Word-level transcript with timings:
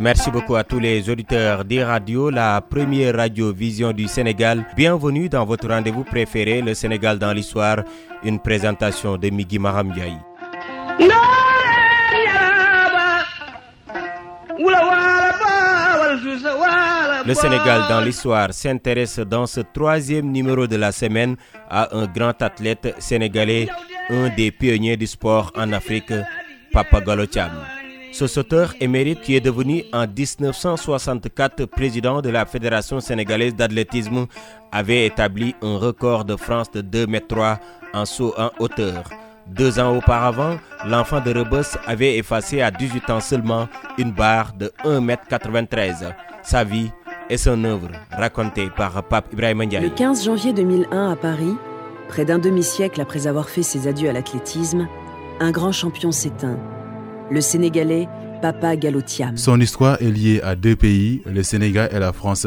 Merci 0.00 0.30
beaucoup 0.32 0.56
à 0.56 0.64
tous 0.64 0.80
les 0.80 1.08
auditeurs 1.08 1.64
des 1.64 1.84
radios, 1.84 2.30
la 2.30 2.60
première 2.60 3.14
radio 3.14 3.52
vision 3.52 3.92
du 3.92 4.08
Sénégal. 4.08 4.64
Bienvenue 4.76 5.28
dans 5.28 5.44
votre 5.44 5.68
rendez-vous 5.68 6.02
préféré, 6.02 6.60
le 6.60 6.74
Sénégal 6.74 7.20
dans 7.20 7.32
l'histoire, 7.32 7.84
une 8.24 8.40
présentation 8.40 9.16
de 9.16 9.30
Migi 9.30 9.60
Maram 9.60 9.92
Le 17.26 17.34
Sénégal 17.34 17.82
dans 17.88 18.00
l'histoire 18.00 18.52
s'intéresse 18.52 19.18
dans 19.20 19.46
ce 19.46 19.60
troisième 19.60 20.30
numéro 20.30 20.66
de 20.66 20.76
la 20.76 20.90
semaine 20.92 21.36
à 21.68 21.96
un 21.96 22.06
grand 22.06 22.40
athlète 22.42 22.94
sénégalais, 22.98 23.68
un 24.10 24.28
des 24.34 24.50
pionniers 24.50 24.96
du 24.96 25.06
sport 25.06 25.52
en 25.56 25.72
Afrique, 25.72 26.12
Papa 26.72 27.00
Galotiam. 27.00 27.50
Ce 28.12 28.26
sauteur 28.26 28.74
émérite 28.80 29.20
qui 29.20 29.36
est 29.36 29.40
devenu 29.40 29.84
en 29.92 30.06
1964 30.06 31.66
président 31.66 32.20
de 32.20 32.30
la 32.30 32.46
Fédération 32.46 33.00
sénégalaise 33.00 33.54
d'athlétisme 33.54 34.26
avait 34.72 35.06
établi 35.06 35.54
un 35.62 35.76
record 35.76 36.24
de 36.24 36.36
France 36.36 36.70
de 36.70 36.80
2 36.80 37.02
m 37.04 37.20
3 37.28 37.60
en 37.92 38.04
saut 38.06 38.34
en 38.36 38.50
hauteur. 38.58 39.04
Deux 39.48 39.78
ans 39.80 39.96
auparavant, 39.96 40.56
l'enfant 40.86 41.20
de 41.20 41.30
Rebus 41.32 41.76
avait 41.86 42.16
effacé 42.16 42.60
à 42.60 42.70
18 42.70 43.10
ans 43.10 43.20
seulement 43.20 43.68
une 43.96 44.12
barre 44.12 44.52
de 44.52 44.70
1 44.84 45.06
m 45.08 45.16
93. 45.28 46.12
Sa 46.42 46.64
vie 46.64 46.90
et 47.30 47.36
son 47.36 47.62
œuvre 47.64 47.88
racontée 48.10 48.68
par 48.76 49.02
Pape 49.04 49.32
Ibrahim 49.32 49.62
Ndiaye. 49.64 49.82
Le 49.82 49.90
15 49.90 50.24
janvier 50.24 50.52
2001 50.52 51.12
à 51.12 51.16
Paris, 51.16 51.54
près 52.08 52.24
d'un 52.24 52.38
demi-siècle 52.38 53.00
après 53.00 53.26
avoir 53.26 53.48
fait 53.48 53.62
ses 53.62 53.86
adieux 53.88 54.08
à 54.08 54.12
l'athlétisme, 54.12 54.86
un 55.40 55.50
grand 55.50 55.72
champion 55.72 56.12
s'éteint 56.12 56.58
le 57.30 57.40
Sénégalais 57.40 58.08
Papa 58.40 58.76
Galotiam. 58.76 59.36
Son 59.36 59.60
histoire 59.60 60.00
est 60.00 60.10
liée 60.10 60.40
à 60.42 60.54
deux 60.54 60.76
pays, 60.76 61.22
le 61.26 61.42
Sénégal 61.42 61.88
et 61.92 61.98
la 61.98 62.12
France, 62.12 62.46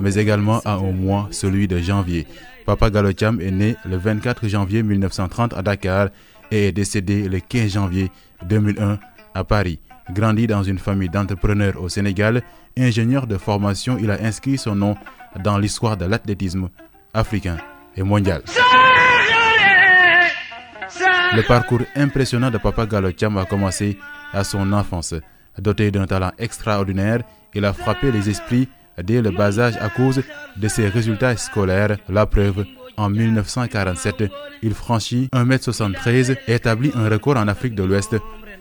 mais 0.00 0.14
également 0.14 0.60
à 0.64 0.74
un 0.74 0.92
mois, 0.92 1.28
celui 1.30 1.66
de 1.68 1.78
janvier. 1.78 2.26
Papa 2.64 2.90
Galotiam 2.90 3.40
est 3.40 3.50
né 3.50 3.76
le 3.84 3.96
24 3.96 4.46
janvier 4.48 4.82
1930 4.84 5.52
à 5.54 5.62
Dakar 5.62 6.08
est 6.52 6.72
décédé 6.72 7.28
le 7.28 7.40
15 7.40 7.72
janvier 7.72 8.10
2001 8.46 8.98
à 9.34 9.44
Paris. 9.44 9.80
Grandi 10.10 10.46
dans 10.46 10.62
une 10.62 10.78
famille 10.78 11.08
d'entrepreneurs 11.08 11.80
au 11.80 11.88
Sénégal, 11.88 12.42
ingénieur 12.78 13.26
de 13.26 13.38
formation, 13.38 13.96
il 14.00 14.10
a 14.10 14.18
inscrit 14.22 14.58
son 14.58 14.74
nom 14.74 14.96
dans 15.42 15.58
l'histoire 15.58 15.96
de 15.96 16.04
l'athlétisme 16.04 16.68
africain 17.14 17.56
et 17.96 18.02
mondial. 18.02 18.42
Le 21.34 21.42
parcours 21.46 21.80
impressionnant 21.96 22.50
de 22.50 22.58
Papa 22.58 22.84
Galotiam 22.86 23.38
a 23.38 23.44
commencé 23.46 23.98
à 24.32 24.44
son 24.44 24.72
enfance. 24.72 25.14
Doté 25.58 25.90
d'un 25.90 26.06
talent 26.06 26.32
extraordinaire, 26.38 27.22
il 27.54 27.64
a 27.64 27.72
frappé 27.72 28.12
les 28.12 28.28
esprits 28.28 28.68
dès 29.02 29.22
le 29.22 29.30
bas 29.30 29.58
âge 29.58 29.76
à 29.80 29.88
cause 29.88 30.22
de 30.56 30.68
ses 30.68 30.88
résultats 30.88 31.36
scolaires. 31.36 31.96
La 32.08 32.26
preuve, 32.26 32.66
en 32.96 33.10
1947, 33.10 34.24
il 34.62 34.74
franchit 34.74 35.28
1m73 35.32 36.36
et 36.46 36.54
établit 36.54 36.92
un 36.94 37.08
record 37.08 37.36
en 37.36 37.48
Afrique 37.48 37.74
de 37.74 37.82
l'Ouest. 37.82 38.16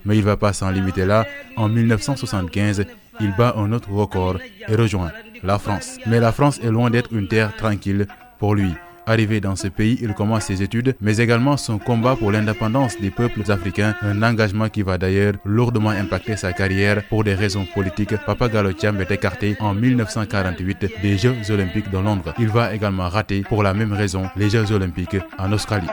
Mais 0.05 0.15
il 0.17 0.21
ne 0.21 0.25
va 0.25 0.37
pas 0.37 0.53
s'en 0.53 0.71
limiter 0.71 1.05
là. 1.05 1.25
En 1.55 1.69
1975, 1.69 2.85
il 3.19 3.35
bat 3.35 3.53
un 3.57 3.71
autre 3.71 3.91
record 3.91 4.37
et 4.67 4.75
rejoint 4.75 5.11
la 5.43 5.59
France. 5.59 5.97
Mais 6.07 6.19
la 6.19 6.31
France 6.31 6.59
est 6.63 6.71
loin 6.71 6.89
d'être 6.89 7.13
une 7.13 7.27
terre 7.27 7.55
tranquille 7.55 8.07
pour 8.39 8.55
lui. 8.55 8.73
Arrivé 9.11 9.41
dans 9.41 9.57
ce 9.57 9.67
pays, 9.67 9.99
il 10.01 10.13
commence 10.13 10.45
ses 10.45 10.63
études, 10.63 10.95
mais 11.01 11.17
également 11.17 11.57
son 11.57 11.79
combat 11.79 12.15
pour 12.15 12.31
l'indépendance 12.31 12.97
des 12.97 13.11
peuples 13.11 13.51
africains, 13.51 13.93
un 14.01 14.23
engagement 14.23 14.69
qui 14.69 14.83
va 14.83 14.97
d'ailleurs 14.97 15.33
lourdement 15.43 15.89
impacter 15.89 16.37
sa 16.37 16.53
carrière 16.53 17.05
pour 17.09 17.25
des 17.25 17.35
raisons 17.35 17.65
politiques. 17.65 18.15
Papa 18.25 18.47
Galotiam 18.47 19.01
est 19.01 19.11
écarté 19.11 19.57
en 19.59 19.73
1948 19.73 20.85
des 21.01 21.17
Jeux 21.17 21.35
olympiques 21.49 21.91
de 21.91 21.97
Londres. 21.97 22.33
Il 22.39 22.47
va 22.47 22.73
également 22.73 23.09
rater 23.09 23.41
pour 23.41 23.63
la 23.63 23.73
même 23.73 23.91
raison 23.91 24.29
les 24.37 24.49
Jeux 24.49 24.71
olympiques 24.71 25.17
en 25.37 25.51
Australie. 25.51 25.89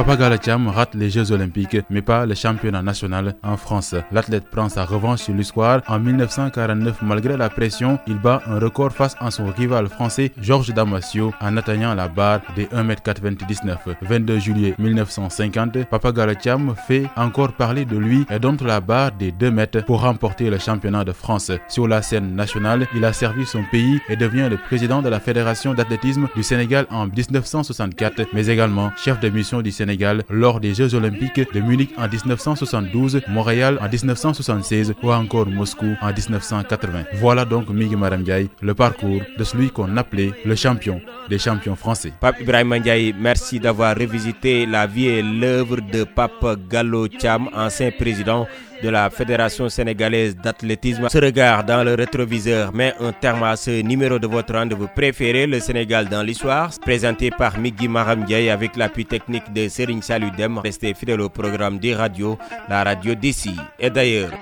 Papa 0.00 0.16
Galacham 0.16 0.66
rate 0.68 0.94
les 0.94 1.10
Jeux 1.10 1.30
Olympiques, 1.30 1.76
mais 1.90 2.00
pas 2.00 2.24
le 2.24 2.34
championnat 2.34 2.80
national 2.80 3.34
en 3.42 3.58
France. 3.58 3.94
L'athlète 4.10 4.46
prend 4.50 4.70
sa 4.70 4.86
revanche 4.86 5.18
sur 5.20 5.34
l'histoire. 5.34 5.82
En 5.88 5.98
1949, 5.98 7.02
malgré 7.02 7.36
la 7.36 7.50
pression, 7.50 7.98
il 8.06 8.14
bat 8.14 8.40
un 8.46 8.58
record 8.58 8.92
face 8.92 9.14
à 9.20 9.30
son 9.30 9.52
rival 9.52 9.88
français 9.88 10.32
Georges 10.40 10.72
Damasio 10.72 11.34
en 11.42 11.54
atteignant 11.58 11.94
la 11.94 12.08
barre 12.08 12.40
des 12.56 12.64
1m99. 12.64 13.76
22 14.00 14.38
juillet 14.38 14.74
1950, 14.78 15.84
Papa 15.84 16.12
Galacham 16.12 16.74
fait 16.86 17.04
encore 17.14 17.52
parler 17.52 17.84
de 17.84 17.98
lui 17.98 18.24
et 18.30 18.38
donne 18.38 18.56
la 18.64 18.80
barre 18.80 19.12
des 19.12 19.32
2 19.32 19.50
mètres 19.50 19.84
pour 19.84 20.00
remporter 20.00 20.48
le 20.48 20.56
championnat 20.58 21.04
de 21.04 21.12
France. 21.12 21.52
Sur 21.68 21.86
la 21.86 22.00
scène 22.00 22.34
nationale, 22.34 22.86
il 22.94 23.04
a 23.04 23.12
servi 23.12 23.44
son 23.44 23.64
pays 23.70 24.00
et 24.08 24.16
devient 24.16 24.48
le 24.50 24.56
président 24.56 25.02
de 25.02 25.10
la 25.10 25.20
Fédération 25.20 25.74
d'athlétisme 25.74 26.26
du 26.34 26.42
Sénégal 26.42 26.86
en 26.88 27.06
1964, 27.06 28.28
mais 28.32 28.46
également 28.46 28.92
chef 28.96 29.20
de 29.20 29.28
mission 29.28 29.60
du 29.60 29.70
Sénégal 29.70 29.89
lors 30.30 30.60
des 30.60 30.74
Jeux 30.74 30.94
Olympiques 30.94 31.52
de 31.52 31.60
Munich 31.60 31.90
en 31.96 32.08
1972, 32.08 33.20
Montréal 33.28 33.78
en 33.80 33.88
1976 33.88 34.94
ou 35.02 35.12
encore 35.12 35.46
Moscou 35.46 35.94
en 36.00 36.08
1980. 36.08 37.04
Voilà 37.14 37.44
donc 37.44 37.68
Migi 37.68 37.96
Maramdiaye, 37.96 38.48
le 38.60 38.74
parcours 38.74 39.20
de 39.38 39.44
celui 39.44 39.70
qu'on 39.70 39.96
appelait 39.96 40.32
le 40.44 40.54
champion 40.54 41.00
des 41.30 41.38
champions 41.38 41.76
français. 41.76 42.12
Pape 42.20 42.40
Ibrahim 42.40 42.74
Ndiaye, 42.76 43.14
merci 43.18 43.60
d'avoir 43.60 43.96
revisité 43.96 44.66
la 44.66 44.86
vie 44.86 45.06
et 45.06 45.22
l'œuvre 45.22 45.76
de 45.80 46.04
Pape 46.04 46.44
Gallo 46.68 47.06
Cham, 47.22 47.48
ancien 47.54 47.90
président 47.92 48.46
de 48.82 48.88
la 48.88 49.08
Fédération 49.10 49.68
sénégalaise 49.68 50.36
d'athlétisme. 50.36 51.08
Ce 51.08 51.18
regard 51.18 51.64
dans 51.64 51.84
le 51.84 51.94
rétroviseur 51.94 52.74
met 52.74 52.94
un 53.00 53.12
terme 53.12 53.44
à 53.44 53.54
ce 53.56 53.80
numéro 53.82 54.18
de 54.18 54.26
votre 54.26 54.54
rendez-vous 54.54 54.88
préféré, 54.88 55.46
le 55.46 55.60
Sénégal 55.60 56.08
dans 56.08 56.22
l'histoire, 56.22 56.70
présenté 56.82 57.30
par 57.30 57.58
Migui 57.58 57.88
Maram 57.88 58.24
avec 58.50 58.76
l'appui 58.76 59.06
technique 59.06 59.52
de 59.52 59.68
Serigne 59.68 60.02
Saludem. 60.02 60.58
Restez 60.58 60.94
fidèle 60.94 61.20
au 61.20 61.28
programme 61.28 61.78
des 61.78 61.94
radios, 61.94 62.38
la 62.68 62.82
radio 62.82 63.14
d'ici 63.14 63.54
et 63.78 63.90
d'ailleurs. 63.90 64.32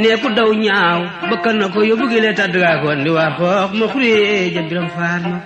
neku 0.00 0.28
daw 0.34 0.50
nyaaw 0.50 1.00
bakkan 1.30 1.56
na 1.62 1.66
ko 1.70 1.78
yóbbu 1.86 2.06
ta 2.34 2.46
lee 2.50 2.76
ko 2.82 2.88
ni 2.98 3.10
wa 3.10 3.24
andi 3.30 3.74
mo 3.78 3.86
khure 3.92 4.14
ja 4.54 4.62
biram 4.68 4.88
fatma. 4.96 5.38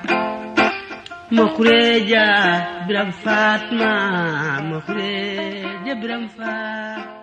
Mo 1.31 1.45
khure 1.55 1.81
ja 2.11 2.25
biram 2.89 3.11
fatma. 3.23 3.91
Mo 4.69 4.79
khure 4.87 5.13
ja 5.87 5.95
biram 6.01 6.25
fatma. 6.37 7.18